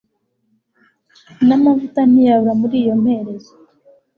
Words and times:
namavuta 1.47 2.01
ntiyabura 2.09 2.53
muri 2.61 2.75
iyo 2.83 2.93
mperezo 3.03 3.51